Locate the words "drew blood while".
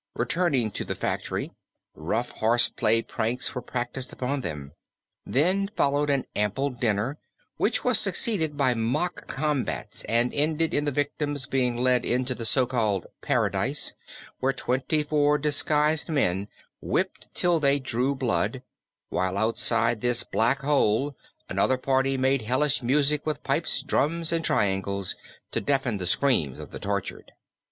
17.77-19.37